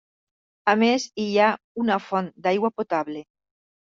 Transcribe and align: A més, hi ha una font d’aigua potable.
A 0.71 0.73
més, 0.83 1.03
hi 1.23 1.27
ha 1.39 1.49
una 1.81 1.97
font 2.05 2.31
d’aigua 2.47 2.73
potable. 2.81 3.23